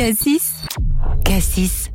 Cassis. 0.00 0.66
Cassis. 1.26 1.92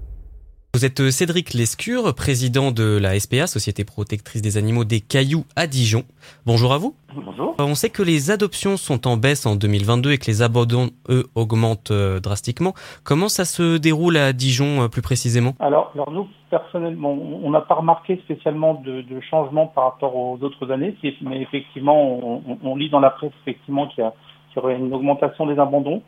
Vous 0.76 0.86
êtes 0.86 1.10
Cédric 1.10 1.56
Lescure, 1.56 2.14
président 2.14 2.70
de 2.72 3.00
la 3.02 3.20
SPA, 3.20 3.48
Société 3.48 3.84
protectrice 3.84 4.44
des 4.44 4.58
animaux 4.60 4.84
des 4.84 5.00
Cailloux 5.00 5.44
à 5.56 5.66
Dijon. 5.66 6.04
Bonjour 6.46 6.72
à 6.72 6.78
vous. 6.78 6.94
Bonjour. 7.16 7.56
On 7.58 7.74
sait 7.74 7.90
que 7.90 8.04
les 8.04 8.30
adoptions 8.30 8.78
sont 8.78 9.08
en 9.08 9.18
baisse 9.18 9.48
en 9.48 9.56
2022 9.56 10.12
et 10.12 10.18
que 10.20 10.28
les 10.28 10.44
abandons, 10.44 10.92
eux, 11.10 11.24
augmentent 11.34 11.90
euh, 11.90 12.20
drastiquement. 12.20 12.76
Comment 13.04 13.28
ça 13.28 13.44
se 13.44 13.78
déroule 13.78 14.18
à 14.18 14.34
Dijon 14.34 14.84
euh, 14.84 14.88
plus 14.88 15.02
précisément? 15.02 15.54
Alors, 15.60 15.90
alors, 15.96 16.12
nous, 16.12 16.28
personnellement, 16.52 17.12
on 17.12 17.50
n'a 17.50 17.62
pas 17.62 17.74
remarqué 17.74 18.18
spécialement 18.18 18.76
de, 18.76 19.02
de 19.02 19.20
changement 19.32 19.66
par 19.66 19.86
rapport 19.86 20.16
aux 20.16 20.38
autres 20.44 20.70
années, 20.70 20.96
mais 21.22 21.42
effectivement, 21.42 22.00
on, 22.04 22.60
on 22.64 22.76
lit 22.76 22.92
dans 22.92 23.00
la 23.00 23.10
presse 23.10 23.34
effectivement 23.42 23.88
qu'il 23.88 24.04
y, 24.04 24.08
y 24.08 24.60
aurait 24.60 24.78
une 24.78 24.94
augmentation 24.94 25.48
des 25.48 25.58
abandons. 25.58 26.04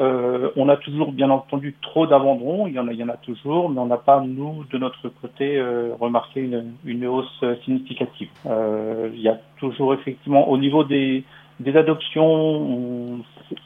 Euh, 0.00 0.50
on 0.56 0.68
a 0.68 0.76
toujours, 0.76 1.12
bien 1.12 1.30
entendu, 1.30 1.74
trop 1.82 2.06
d'abandons. 2.06 2.66
Il 2.66 2.74
y 2.74 2.78
en 2.78 2.88
a, 2.88 2.92
il 2.92 2.98
y 2.98 3.04
en 3.04 3.08
a 3.08 3.16
toujours, 3.16 3.68
mais 3.68 3.80
on 3.80 3.86
n'a 3.86 3.96
pas, 3.96 4.20
nous, 4.20 4.64
de 4.70 4.78
notre 4.78 5.08
côté, 5.08 5.58
euh, 5.58 5.92
remarqué 5.98 6.40
une, 6.40 6.74
une, 6.84 7.06
hausse 7.06 7.44
significative. 7.64 8.28
Euh, 8.46 9.10
il 9.12 9.20
y 9.20 9.28
a 9.28 9.38
toujours, 9.58 9.94
effectivement, 9.94 10.48
au 10.48 10.56
niveau 10.56 10.84
des, 10.84 11.24
des 11.58 11.76
adoptions, 11.76 13.24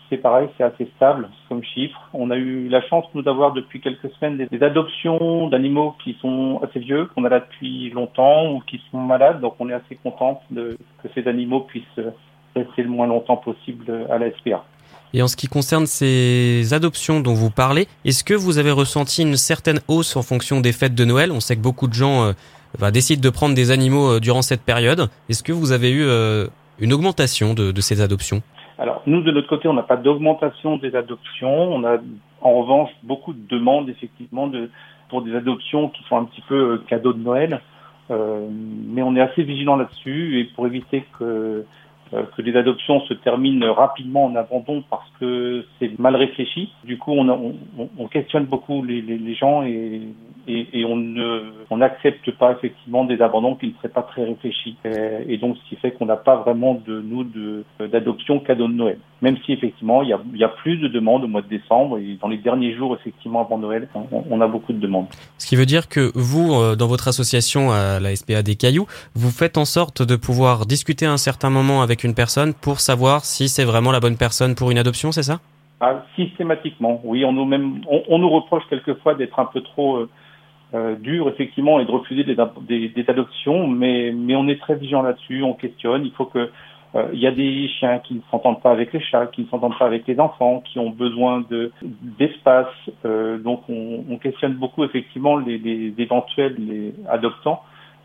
c'est 0.09 0.17
pareil, 0.17 0.49
c'est 0.57 0.65
assez 0.65 0.87
stable 0.97 1.29
comme 1.51 1.63
chiffre. 1.63 2.01
On 2.15 2.31
a 2.31 2.37
eu 2.37 2.69
la 2.69 2.81
chance, 2.81 3.05
nous, 3.15 3.23
d'avoir 3.23 3.53
depuis 3.53 3.81
quelques 3.81 4.11
semaines 4.13 4.39
des, 4.39 4.47
des 4.47 4.63
adoptions 4.63 5.49
d'animaux 5.49 5.95
qui 6.03 6.17
sont 6.23 6.61
assez 6.63 6.81
vieux, 6.81 7.07
qu'on 7.15 7.25
a 7.25 7.29
là 7.29 7.41
depuis 7.41 7.91
longtemps 7.91 8.53
ou 8.53 8.61
qui 8.61 8.81
sont 8.91 8.99
malades. 8.99 9.41
Donc, 9.41 9.57
on 9.59 9.69
est 9.69 9.75
assez 9.75 9.97
content 9.97 10.41
de, 10.51 10.79
que 11.03 11.09
ces 11.15 11.29
animaux 11.29 11.61
puissent 11.61 12.01
rester 12.57 12.83
le 12.83 12.89
moins 12.89 13.07
longtemps 13.07 13.37
possible 13.37 14.07
à 14.09 14.17
la 14.19 14.31
SPA. 14.31 14.65
Et 15.15 15.23
en 15.23 15.29
ce 15.29 15.37
qui 15.37 15.47
concerne 15.47 15.85
ces 15.85 16.73
adoptions 16.73 17.21
dont 17.21 17.35
vous 17.35 17.51
parlez, 17.51 17.87
est-ce 18.07 18.25
que 18.25 18.33
vous 18.33 18.57
avez 18.57 18.71
ressenti 18.71 19.23
une 19.23 19.37
certaine 19.37 19.81
hausse 19.87 20.17
en 20.17 20.23
fonction 20.23 20.61
des 20.61 20.73
fêtes 20.73 20.95
de 20.95 21.05
Noël? 21.05 21.31
On 21.33 21.41
sait 21.41 21.55
que 21.55 21.61
beaucoup 21.61 21.87
de 21.87 21.93
gens 21.93 22.25
euh, 22.25 22.33
bah, 22.79 22.91
décident 22.91 23.21
de 23.21 23.29
prendre 23.29 23.55
des 23.55 23.71
animaux 23.71 24.13
euh, 24.13 24.21
durant 24.21 24.41
cette 24.41 24.63
période. 24.63 25.11
Est-ce 25.29 25.43
que 25.43 25.53
vous 25.53 25.73
avez 25.73 25.91
eu 25.91 26.03
euh, 26.03 26.47
une 26.79 26.95
augmentation 26.95 27.53
de, 27.53 27.79
ces 27.83 28.01
adoptions? 28.01 28.41
Alors, 28.79 29.03
nous, 29.07 29.21
de 29.21 29.31
notre 29.33 29.49
côté, 29.49 29.69
on 29.69 29.75
n'a 29.75 29.83
pas 29.83 29.99
d'augmentation 29.99 30.79
des 30.79 30.97
adoptions. 30.97 31.75
On 31.75 31.85
a, 31.85 31.99
en 32.41 32.55
revanche, 32.55 32.91
beaucoup 33.03 33.35
de 33.35 33.47
demandes, 33.49 33.91
effectivement, 33.91 34.51
pour 35.11 35.21
des 35.21 35.37
adoptions 35.37 35.91
qui 35.91 36.03
sont 36.09 36.17
un 36.17 36.25
petit 36.25 36.43
peu 36.49 36.83
cadeaux 36.89 37.13
de 37.13 37.23
Noël. 37.23 37.61
Mais 38.11 39.01
on 39.03 39.17
est 39.17 39.21
assez 39.21 39.43
vigilant 39.43 39.77
là-dessus 39.77 40.41
et 40.41 40.45
pour 40.45 40.67
éviter 40.67 41.07
que 41.19 41.65
que 42.37 42.43
les 42.43 42.57
adoptions 42.57 43.01
se 43.03 43.15
terminent 43.15 43.73
rapidement 43.73 44.27
en 44.27 44.37
abandon 44.37 44.83
parce 44.91 45.09
que 45.19 45.65
c'est 45.79 45.99
mal 45.99 46.17
réfléchi. 46.17 46.73
Du 46.85 46.99
coup, 46.99 47.13
on, 47.13 47.29
on, 47.29 47.55
on 47.99 48.07
questionne 48.09 48.45
beaucoup 48.45 48.85
les, 48.85 49.01
les, 49.01 49.19
les 49.19 49.35
gens 49.35 49.63
et, 49.63 50.03
et, 50.47 50.81
et, 50.81 50.85
on 50.85 50.97
ne 50.97 51.53
on 51.71 51.79
n'accepte 51.79 52.31
pas 52.33 52.53
effectivement 52.53 53.05
des 53.05 53.21
abandons 53.21 53.55
qui 53.55 53.69
ne 53.69 53.73
seraient 53.75 53.89
pas 53.89 54.03
très 54.03 54.25
réfléchis. 54.25 54.77
Et, 54.85 55.35
et 55.35 55.39
donc, 55.39 55.57
ce 55.57 55.69
qui 55.69 55.77
fait 55.77 55.93
qu'on 55.93 56.07
n'a 56.07 56.17
pas 56.17 56.37
vraiment 56.37 56.75
de 56.87 57.01
nous 57.01 57.25
de 57.25 57.65
d'adoption 57.79 58.41
cadeau 58.41 58.69
de 58.69 58.75
Noël. 58.75 58.99
Même 59.21 59.37
si 59.45 59.53
effectivement, 59.53 60.03
il 60.03 60.09
y 60.09 60.13
a, 60.13 60.21
il 60.33 60.41
y 60.41 60.45
a 60.45 60.49
plus 60.49 60.77
de 60.79 60.89
demandes 60.89 61.25
au 61.25 61.29
mois 61.29 61.43
de 61.43 61.49
décembre 61.49 61.99
et 61.99 62.19
dans 62.21 62.29
les 62.29 62.39
derniers 62.39 62.75
jours 62.75 62.97
effectivement 62.99 63.41
avant 63.41 63.59
Noël, 63.59 63.89
on, 63.95 64.25
on 64.29 64.41
a 64.41 64.49
beaucoup 64.49 64.73
de 64.73 64.79
demandes. 64.79 65.07
Ce 65.39 65.47
qui 65.47 65.57
veut 65.57 65.67
dire 65.67 65.89
que 65.89 66.11
vous, 66.15 66.55
euh, 66.55 66.77
dans 66.77 66.89
votre 66.89 67.09
association 67.09 67.71
à 67.71 68.01
la 68.01 68.15
SPA 68.17 68.43
des 68.43 68.57
Cailloux, 68.57 68.87
vous 69.15 69.31
faites 69.31 69.59
en 69.59 69.65
sorte 69.65 70.03
de 70.03 70.17
pouvoir 70.17 70.67
discuter 70.67 71.07
à 71.07 71.13
un 71.13 71.17
certain 71.17 71.51
moment 71.51 71.83
avec 71.83 72.05
une 72.05 72.15
personne 72.15 72.53
pour 72.55 72.81
savoir 72.81 73.25
si 73.25 73.49
c'est 73.49 73.65
vraiment 73.65 73.93
la 73.93 74.01
bonne 74.01 74.17
personne 74.17 74.55
pour 74.55 74.71
une 74.71 74.79
adoption, 74.79 75.13
c'est 75.13 75.23
ça? 75.23 75.41
Ah, 75.81 76.05
Systématiquement, 76.15 77.01
oui. 77.03 77.25
On 77.25 77.33
nous, 77.33 77.45
même, 77.45 77.81
on, 77.91 78.03
on 78.09 78.19
nous 78.19 78.31
reproche 78.31 78.63
quelquefois 78.71 79.15
d'être 79.15 79.39
un 79.41 79.47
peu 79.47 79.61
trop 79.63 79.97
euh, 79.97 80.09
euh, 80.75 80.97
dur, 80.97 81.29
effectivement, 81.29 81.81
et 81.81 81.85
de 81.85 81.91
refuser 81.91 82.25
des, 82.25 82.37
des, 82.63 82.89
des, 82.89 83.05
adoptions, 83.11 83.67
mais, 83.67 84.13
mais 84.15 84.35
on 84.35 84.49
est 84.49 84.61
très 84.61 84.75
vigilant 84.75 85.03
là-dessus, 85.03 85.43
on 85.43 85.55
questionne. 85.55 86.05
Il 86.05 86.13
faut 86.13 86.27
que 86.27 86.51
euh, 86.95 87.09
il 87.13 87.21
y 87.21 87.27
a 87.27 87.31
des 87.31 87.69
chiens 87.69 87.99
qui 88.01 88.15
ne 88.15 88.21
s'entendent 88.31 88.61
pas 88.61 88.71
avec 88.71 88.93
les 88.93 89.01
chats, 89.01 89.27
qui 89.27 89.43
ne 89.43 89.47
s'entendent 89.47 89.79
pas 89.79 89.87
avec 89.87 90.07
les 90.07 90.21
enfants, 90.21 90.63
qui 90.65 90.79
ont 90.79 90.91
besoin 90.91 91.45
de 91.49 91.73
d'espace. 91.83 92.67
Euh, 93.05 93.39
donc 93.39 93.63
on, 93.69 94.05
on, 94.11 94.19
questionne 94.19 94.55
beaucoup 94.55 94.85
effectivement 94.85 95.37
les, 95.37 95.59
les 95.59 95.95
éventuels 95.99 96.55
les 96.59 96.95
adoptants 97.09 97.63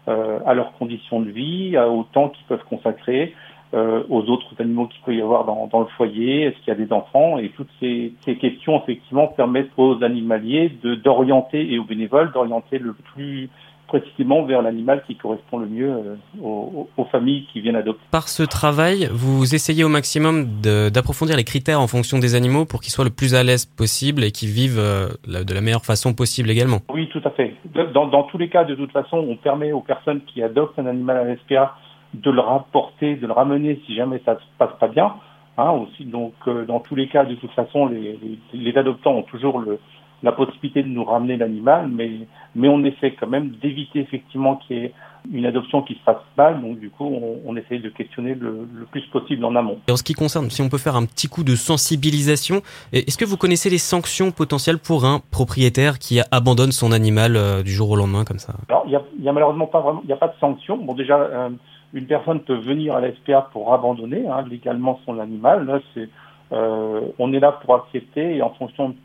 euh, 0.08 0.40
à 0.46 0.54
leurs 0.54 0.72
conditions 0.74 1.20
de 1.20 1.30
vie, 1.30 1.78
au 1.78 2.04
temps 2.14 2.30
qu'ils 2.30 2.46
peuvent 2.46 2.64
consacrer, 2.70 3.34
euh, 3.74 4.04
aux 4.10 4.22
autres 4.30 4.54
animaux 4.60 4.88
qu'il 4.88 5.02
peut 5.02 5.16
y 5.16 5.22
avoir 5.22 5.46
dans, 5.46 5.68
dans 5.68 5.82
le 5.82 5.88
foyer, 5.98 6.44
est-ce 6.44 6.56
qu'il 6.60 6.70
y 6.70 6.72
a 6.72 6.86
des 6.86 6.94
enfants 6.94 7.38
et 7.38 7.50
toutes 7.50 7.70
ces, 7.80 8.14
ces, 8.24 8.38
questions 8.38 8.82
effectivement 8.82 9.28
permettent 9.28 9.72
aux 9.76 10.02
animaliers 10.04 10.72
de 10.84 10.96
d'orienter 10.96 11.74
et 11.74 11.78
aux 11.78 11.84
bénévoles 11.84 12.32
d'orienter 12.32 12.80
le 12.80 12.94
plus 12.94 13.50
précisément 13.88 14.44
vers 14.44 14.62
l'animal 14.62 15.04
qui 15.08 15.16
correspond 15.16 15.58
le 15.58 15.68
mieux 15.68 15.90
euh, 15.90 16.16
aux, 16.42 16.88
aux, 16.96 17.06
familles 17.06 17.48
qui 17.52 17.62
viennent 17.62 17.76
adopter. 17.76 18.04
Par 18.12 18.30
ce 18.30 18.44
travail, 18.44 19.10
vous 19.12 19.56
essayez 19.56 19.84
au 19.84 19.90
maximum 19.90 20.46
d'approfondir 20.62 21.36
les 21.36 21.44
critères 21.44 21.82
en 21.82 21.88
fonction 21.88 22.20
des 22.20 22.36
animaux 22.36 22.66
pour 22.66 22.82
qu'ils 22.82 22.92
soient 22.92 23.06
le 23.06 23.12
plus 23.12 23.36
à 23.36 23.44
l'aise 23.44 23.66
possible 23.66 24.24
et 24.24 24.32
qu'ils 24.32 24.50
vivent 24.50 24.80
euh, 24.80 25.08
de 25.26 25.54
la 25.54 25.62
meilleure 25.62 25.86
façon 25.86 26.14
possible 26.14 26.50
également. 26.50 26.80
Oui, 26.94 27.10
tout 27.10 27.22
à 27.26 27.32
fait. 27.32 27.54
Dans, 27.94 28.08
dans 28.08 28.24
tous 28.24 28.38
les 28.38 28.50
cas, 28.50 28.64
de 28.64 28.76
toute 28.76 28.92
façon, 28.92 29.18
on 29.18 29.36
permet 29.36 29.72
aux 29.72 29.82
personnes 29.82 30.22
qui 30.22 30.44
adoptent 30.44 30.80
un 30.80 30.86
animal 30.86 31.18
à 31.18 31.24
la 31.24 31.36
SPA 31.38 31.76
de 32.14 32.32
le 32.32 32.42
rapporter, 32.42 33.16
de 33.16 33.28
le 33.28 33.34
ramener 33.34 33.82
si 33.86 33.96
jamais 33.96 34.22
ça 34.26 34.36
se 34.36 34.44
passe 34.58 34.78
pas 34.80 34.88
bien. 34.88 35.16
Hein, 35.60 35.72
aussi, 35.72 36.06
donc 36.06 36.34
euh, 36.48 36.66
dans 36.66 36.80
tous 36.80 36.96
les 36.96 37.08
cas, 37.08 37.26
de 37.26 37.34
toute 37.36 37.52
façon, 37.52 37.88
les, 37.88 38.20
les, 38.22 38.40
les 38.54 38.78
adoptants 38.78 39.16
ont 39.16 39.24
toujours 39.24 39.58
le, 39.58 39.80
la 40.24 40.32
possibilité 40.32 40.84
de 40.84 40.88
nous 40.88 41.04
ramener 41.04 41.38
l'animal, 41.38 41.88
mais, 41.88 42.12
mais 42.56 42.68
on 42.68 42.84
essaie 42.84 43.16
quand 43.20 43.28
même 43.28 43.50
d'éviter 43.62 44.00
effectivement 44.00 44.56
qu'il 44.58 44.78
y 44.78 44.86
ait 44.86 44.94
une 45.32 45.46
adoption 45.46 45.82
qui 45.82 45.96
se 45.96 46.00
passe 46.06 46.18
mal, 46.38 46.62
donc 46.62 46.80
du 46.80 46.90
coup 46.90 47.06
on, 47.06 47.42
on 47.46 47.56
essaie 47.58 47.80
de 47.80 47.90
questionner 47.90 48.34
le, 48.34 48.68
le, 48.72 48.86
plus 48.86 49.06
possible 49.08 49.44
en 49.44 49.56
amont. 49.56 49.80
Et 49.88 49.92
en 49.92 49.98
ce 49.98 50.04
qui 50.04 50.14
concerne, 50.14 50.50
si 50.50 50.62
on 50.62 50.70
peut 50.70 50.78
faire 50.78 50.96
un 50.96 51.06
petit 51.06 51.28
coup 51.28 51.44
de 51.44 51.56
sensibilisation, 51.56 52.62
est-ce 52.94 53.18
que 53.18 53.26
vous 53.26 53.36
connaissez 53.36 53.70
les 53.70 53.78
sanctions 53.78 54.32
potentielles 54.32 54.80
pour 54.80 55.06
un 55.06 55.20
propriétaire 55.32 56.00
qui 56.00 56.20
abandonne 56.32 56.72
son 56.72 56.92
animal 56.92 57.36
euh, 57.36 57.62
du 57.62 57.72
jour 57.72 57.90
au 57.90 57.96
lendemain 57.96 58.24
comme 58.24 58.40
ça? 58.40 58.54
Alors 58.70 58.84
il 58.86 58.94
y 58.94 58.96
a, 58.96 59.02
y 59.20 59.28
a, 59.28 59.34
malheureusement 59.34 59.68
pas 59.68 59.82
vraiment, 59.82 60.02
il 60.04 60.08
n'y 60.08 60.14
a 60.14 60.18
pas 60.18 60.30
de 60.30 60.40
sanctions. 60.40 60.78
Bon 60.78 60.94
déjà, 60.94 61.18
euh, 61.18 61.50
une 61.94 62.06
personne 62.06 62.42
peut 62.42 62.56
venir 62.56 62.96
à 62.96 63.02
la 63.02 63.12
SPA 63.14 63.50
pour 63.52 63.74
abandonner 63.74 64.28
hein, 64.28 64.46
légalement 64.50 65.00
son 65.06 65.20
animal. 65.20 65.66
Là, 65.66 65.80
c'est, 65.94 66.10
euh, 66.52 67.02
on 67.20 67.34
est 67.34 67.40
là 67.40 67.54
pour 67.54 67.76
accepter 67.76 68.38
et 68.38 68.42
en 68.42 68.52
fonction, 68.52 68.96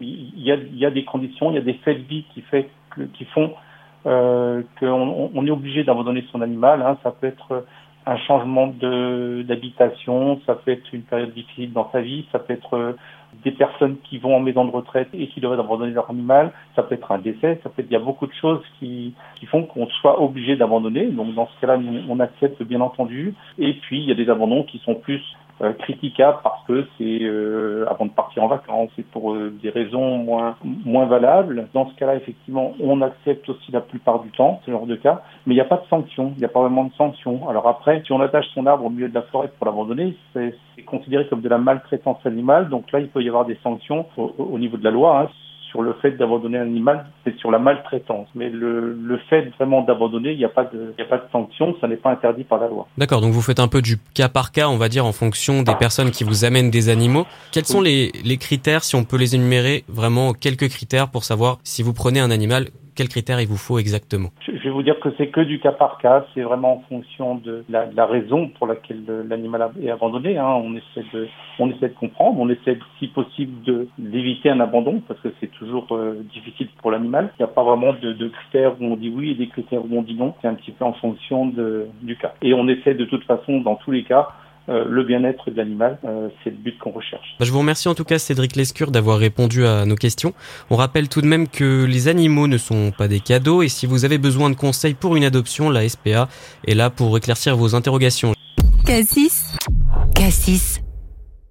il 0.00 0.42
y 0.42 0.52
a, 0.52 0.56
il 0.56 0.78
y 0.78 0.84
a 0.84 0.90
des 0.90 1.04
conditions, 1.04 1.50
il 1.50 1.54
y 1.54 1.58
a 1.58 1.62
des 1.62 1.74
faits 1.74 1.98
de 1.98 2.08
vie 2.08 2.24
qui, 2.34 2.42
fait 2.42 2.68
qui 3.14 3.24
font 3.26 3.52
euh, 4.06 4.62
qu'on 4.78 5.30
on 5.34 5.46
est 5.46 5.50
obligé 5.50 5.84
d'abandonner 5.84 6.24
son 6.30 6.42
animal. 6.42 6.82
Hein. 6.82 6.98
Ça 7.02 7.10
peut 7.10 7.26
être 7.26 7.64
un 8.06 8.16
changement 8.18 8.68
de, 8.68 9.44
d'habitation, 9.46 10.40
ça 10.46 10.54
peut 10.54 10.70
être 10.70 10.92
une 10.92 11.02
période 11.02 11.32
difficile 11.32 11.72
dans 11.72 11.90
sa 11.90 12.00
vie, 12.00 12.26
ça 12.30 12.38
peut 12.38 12.52
être 12.52 12.96
des 13.44 13.52
personnes 13.52 13.96
qui 14.04 14.18
vont 14.18 14.36
en 14.36 14.40
maison 14.40 14.64
de 14.64 14.70
retraite 14.70 15.08
et 15.12 15.28
qui 15.28 15.40
devraient 15.40 15.58
abandonner 15.58 15.92
leur 15.92 16.10
animal, 16.10 16.52
ça 16.74 16.82
peut 16.82 16.94
être 16.94 17.10
un 17.12 17.18
décès, 17.18 17.60
ça 17.62 17.70
peut 17.70 17.82
être, 17.82 17.88
il 17.90 17.92
y 17.92 17.96
a 17.96 18.00
beaucoup 18.00 18.26
de 18.26 18.32
choses 18.32 18.62
qui, 18.78 19.14
qui 19.36 19.46
font 19.46 19.64
qu'on 19.64 19.86
soit 19.88 20.20
obligé 20.20 20.56
d'abandonner. 20.56 21.06
Donc 21.06 21.34
dans 21.34 21.46
ce 21.46 21.60
cas-là, 21.60 21.78
on 22.08 22.20
accepte 22.20 22.62
bien 22.62 22.80
entendu. 22.80 23.34
Et 23.58 23.74
puis 23.74 24.00
il 24.00 24.08
y 24.08 24.12
a 24.12 24.14
des 24.14 24.28
abandons 24.28 24.64
qui 24.64 24.78
sont 24.78 24.94
plus 24.94 25.22
euh, 25.62 25.72
critiquable 25.72 26.38
parce 26.42 26.62
que 26.66 26.86
c'est 26.98 27.20
euh, 27.22 27.86
avant 27.88 28.04
de 28.04 28.10
partir 28.10 28.44
en 28.44 28.48
vacances, 28.48 28.90
c'est 28.94 29.06
pour 29.06 29.32
euh, 29.32 29.50
des 29.62 29.70
raisons 29.70 30.18
moins 30.18 30.56
moins 30.62 31.06
valables. 31.06 31.68
Dans 31.72 31.88
ce 31.88 31.94
cas-là, 31.94 32.16
effectivement, 32.16 32.74
on 32.78 33.00
accepte 33.00 33.48
aussi 33.48 33.72
la 33.72 33.80
plupart 33.80 34.20
du 34.20 34.30
temps 34.30 34.60
ce 34.66 34.70
genre 34.70 34.86
de 34.86 34.96
cas, 34.96 35.22
mais 35.46 35.54
il 35.54 35.56
n'y 35.56 35.62
a 35.62 35.66
pas 35.66 35.76
de 35.76 35.88
sanction, 35.88 36.32
il 36.36 36.40
n'y 36.40 36.44
a 36.44 36.48
pas 36.48 36.60
vraiment 36.60 36.84
de 36.84 36.92
sanction. 36.92 37.48
Alors 37.48 37.66
après, 37.68 38.02
si 38.04 38.12
on 38.12 38.20
attache 38.20 38.46
son 38.54 38.66
arbre 38.66 38.84
au 38.84 38.90
milieu 38.90 39.08
de 39.08 39.14
la 39.14 39.22
forêt 39.22 39.50
pour 39.56 39.66
l'abandonner, 39.66 40.14
c'est 40.34 40.54
considéré 40.84 41.26
comme 41.26 41.40
de 41.40 41.48
la 41.48 41.58
maltraitance 41.58 42.24
animale, 42.26 42.68
donc 42.68 42.92
là, 42.92 43.00
il 43.00 43.08
peut 43.08 43.22
y 43.22 43.28
avoir 43.28 43.46
des 43.46 43.58
sanctions 43.62 44.06
au, 44.16 44.34
au 44.38 44.58
niveau 44.58 44.76
de 44.76 44.84
la 44.84 44.90
loi. 44.90 45.22
Hein 45.22 45.28
sur 45.70 45.82
le 45.82 45.94
fait 46.02 46.12
d'abandonner 46.12 46.58
un 46.58 46.62
animal, 46.62 47.06
c'est 47.24 47.36
sur 47.38 47.50
la 47.50 47.58
maltraitance. 47.58 48.28
Mais 48.34 48.48
le, 48.48 48.92
le 48.92 49.18
fait 49.28 49.50
vraiment 49.58 49.82
d'abandonner, 49.82 50.32
il 50.32 50.38
n'y 50.38 50.44
a 50.44 50.48
pas 50.48 50.64
de, 50.64 50.94
il 50.96 51.02
y 51.02 51.04
a 51.04 51.08
pas 51.08 51.18
de 51.18 51.30
sanction, 51.30 51.76
ça 51.80 51.88
n'est 51.88 51.96
pas 51.96 52.10
interdit 52.10 52.44
par 52.44 52.58
la 52.60 52.68
loi. 52.68 52.86
D'accord. 52.98 53.20
Donc 53.20 53.32
vous 53.32 53.42
faites 53.42 53.60
un 53.60 53.68
peu 53.68 53.82
du 53.82 53.98
cas 54.14 54.28
par 54.28 54.52
cas, 54.52 54.68
on 54.68 54.76
va 54.76 54.88
dire, 54.88 55.04
en 55.04 55.12
fonction 55.12 55.62
des 55.62 55.74
personnes 55.74 56.10
qui 56.10 56.24
vous 56.24 56.44
amènent 56.44 56.70
des 56.70 56.88
animaux. 56.88 57.26
Quels 57.52 57.66
sont 57.66 57.80
les, 57.80 58.12
les 58.24 58.36
critères, 58.36 58.84
si 58.84 58.94
on 58.96 59.04
peut 59.04 59.16
les 59.16 59.34
énumérer, 59.34 59.84
vraiment 59.88 60.32
quelques 60.32 60.68
critères 60.68 61.08
pour 61.08 61.24
savoir 61.24 61.58
si 61.64 61.82
vous 61.82 61.92
prenez 61.92 62.20
un 62.20 62.30
animal, 62.30 62.68
quels 62.96 63.08
critères 63.08 63.40
il 63.40 63.46
vous 63.46 63.56
faut 63.56 63.78
exactement? 63.78 64.30
Je 64.46 64.52
vais 64.52 64.70
vous 64.70 64.82
dire 64.82 64.98
que 65.00 65.10
c'est 65.16 65.28
que 65.28 65.40
du 65.40 65.60
cas 65.60 65.72
par 65.72 65.98
cas, 65.98 66.24
c'est 66.34 66.42
vraiment 66.42 66.74
en 66.74 66.80
fonction 66.88 67.36
de 67.36 67.64
la, 67.68 68.06
raison 68.06 68.48
pour 68.48 68.66
laquelle 68.66 69.04
l'animal 69.28 69.70
est 69.82 69.90
abandonné. 69.90 70.38
Hein. 70.38 70.48
On 70.48 70.74
essaie 70.74 71.04
de, 71.12 71.28
on 71.58 71.70
essaie 71.70 71.88
de 71.88 71.94
comprendre, 71.94 72.40
on 72.40 72.48
essaie 72.48 72.78
si 72.98 73.08
possible 73.08 73.86
d'éviter 73.98 74.50
un 74.50 74.60
abandon 74.60 75.02
parce 75.06 75.20
que 75.20 75.28
c'est 75.40 75.50
toujours 75.52 75.86
euh, 75.92 76.22
difficile 76.32 76.68
pour 76.80 76.90
l'animal. 76.90 77.30
Il 77.38 77.42
n'y 77.42 77.50
a 77.50 77.52
pas 77.52 77.62
vraiment 77.62 77.92
de, 77.92 78.28
critères 78.28 78.80
où 78.80 78.84
on 78.84 78.96
dit 78.96 79.12
oui 79.14 79.32
et 79.32 79.34
des 79.34 79.48
critères 79.48 79.84
où 79.84 79.96
on 79.96 80.02
dit 80.02 80.14
non. 80.14 80.34
C'est 80.40 80.48
un 80.48 80.54
petit 80.54 80.72
peu 80.72 80.84
en 80.84 80.94
fonction 80.94 81.52
du 82.02 82.16
cas. 82.16 82.34
Et 82.42 82.54
on 82.54 82.66
essaie 82.68 82.94
de 82.94 83.04
toute 83.04 83.24
façon, 83.24 83.60
dans 83.60 83.76
tous 83.76 83.90
les 83.90 84.04
cas, 84.04 84.28
le 84.68 85.04
bien-être 85.04 85.50
de 85.50 85.56
l'animal. 85.56 85.98
c'est 86.42 86.50
le 86.50 86.56
but 86.56 86.78
qu'on 86.78 86.90
recherche. 86.90 87.36
Bah, 87.38 87.44
je 87.44 87.52
vous 87.52 87.58
remercie 87.58 87.88
en 87.88 87.94
tout 87.94 88.04
cas 88.04 88.18
Cédric 88.18 88.56
Lescure 88.56 88.90
d'avoir 88.90 89.18
répondu 89.18 89.66
à 89.66 89.84
nos 89.84 89.96
questions. 89.96 90.34
On 90.70 90.76
rappelle 90.76 91.08
tout 91.08 91.20
de 91.20 91.26
même 91.26 91.48
que 91.48 91.84
les 91.84 92.08
animaux 92.08 92.46
ne 92.46 92.58
sont 92.58 92.92
pas 92.96 93.08
des 93.08 93.20
cadeaux 93.20 93.62
et 93.62 93.68
si 93.68 93.86
vous 93.86 94.04
avez 94.04 94.18
besoin 94.18 94.50
de 94.50 94.56
conseils 94.56 94.94
pour 94.94 95.16
une 95.16 95.24
adoption, 95.24 95.70
la 95.70 95.88
SPA 95.88 96.28
est 96.66 96.74
là 96.74 96.90
pour 96.90 97.16
éclaircir 97.16 97.56
vos 97.56 97.74
interrogations. 97.74 98.34
Cassis. 98.84 99.56
Cassis 100.14 100.80